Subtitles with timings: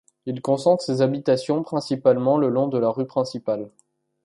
[0.25, 3.69] Il concentre ses habitations principalement le long de la rue principale.